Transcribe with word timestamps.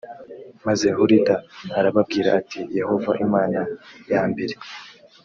maze 0.65 0.85
hulida 0.95 1.35
arababwira 1.79 2.29
ati 2.39 2.59
yehova 2.77 3.11
imana 3.25 3.59
yambere 4.11 4.55